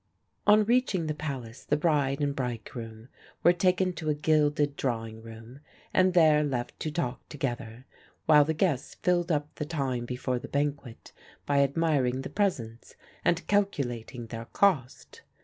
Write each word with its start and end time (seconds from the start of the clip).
On 0.47 0.63
reaching 0.63 1.05
the 1.05 1.13
Palace 1.13 1.63
the 1.63 1.77
bride 1.77 2.21
and 2.21 2.35
bridegroom 2.35 3.07
were 3.43 3.53
taken 3.53 3.93
to 3.93 4.09
a 4.09 4.15
gilded 4.15 4.75
drawing 4.75 5.21
room, 5.21 5.59
and 5.93 6.15
there 6.15 6.43
left 6.43 6.79
to 6.79 6.89
talk 6.91 7.29
together, 7.29 7.85
while 8.25 8.43
the 8.43 8.55
guests 8.55 8.95
filled 9.03 9.31
up 9.31 9.53
the 9.57 9.65
time 9.65 10.05
before 10.05 10.39
the 10.39 10.47
banquet 10.47 11.11
by 11.45 11.59
admiring 11.59 12.23
the 12.23 12.31
presents 12.31 12.95
and 13.23 13.45
calculating 13.45 14.25
their 14.25 14.45
cost. 14.45 15.21